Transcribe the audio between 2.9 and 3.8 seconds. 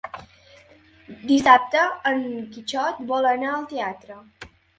vol anar al